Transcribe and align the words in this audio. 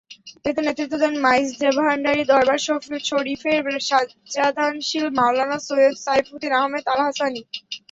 এতে 0.45 0.61
নেতৃত্ব 0.61 0.95
দেন 1.01 1.13
মাইজভান্ডারি 1.25 2.23
দরবার 2.31 2.57
শরিফের 3.05 3.59
সাজ্জাদানশীল 3.89 5.05
মাওলানা 5.17 5.57
সৈয়দ 5.67 5.95
সাইফুদ্দীন 6.05 6.53
আহমদ 6.59 6.83
আল-হাসানী। 6.93 7.41